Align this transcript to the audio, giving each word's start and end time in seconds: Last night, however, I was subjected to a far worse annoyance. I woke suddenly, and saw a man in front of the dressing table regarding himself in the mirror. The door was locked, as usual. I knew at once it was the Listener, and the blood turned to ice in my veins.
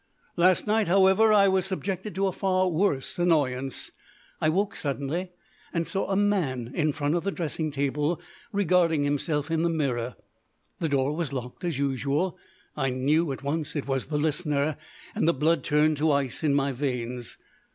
Last 0.35 0.65
night, 0.65 0.87
however, 0.87 1.31
I 1.31 1.47
was 1.47 1.67
subjected 1.67 2.15
to 2.15 2.25
a 2.25 2.31
far 2.31 2.69
worse 2.69 3.19
annoyance. 3.19 3.91
I 4.41 4.49
woke 4.49 4.75
suddenly, 4.75 5.29
and 5.75 5.85
saw 5.85 6.09
a 6.09 6.15
man 6.15 6.71
in 6.73 6.91
front 6.91 7.13
of 7.13 7.23
the 7.23 7.29
dressing 7.31 7.69
table 7.69 8.19
regarding 8.51 9.03
himself 9.03 9.51
in 9.51 9.61
the 9.61 9.69
mirror. 9.69 10.15
The 10.79 10.89
door 10.89 11.15
was 11.15 11.31
locked, 11.31 11.63
as 11.63 11.77
usual. 11.77 12.35
I 12.75 12.89
knew 12.89 13.31
at 13.31 13.43
once 13.43 13.75
it 13.75 13.87
was 13.87 14.07
the 14.07 14.17
Listener, 14.17 14.75
and 15.13 15.27
the 15.27 15.35
blood 15.35 15.63
turned 15.63 15.97
to 15.97 16.11
ice 16.11 16.43
in 16.43 16.55
my 16.55 16.71
veins. 16.71 17.37